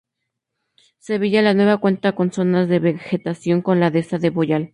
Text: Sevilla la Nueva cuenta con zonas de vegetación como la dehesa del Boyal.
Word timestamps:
Sevilla 0.97 1.43
la 1.43 1.53
Nueva 1.53 1.77
cuenta 1.77 2.15
con 2.15 2.31
zonas 2.33 2.67
de 2.67 2.79
vegetación 2.79 3.61
como 3.61 3.75
la 3.75 3.91
dehesa 3.91 4.17
del 4.17 4.31
Boyal. 4.31 4.69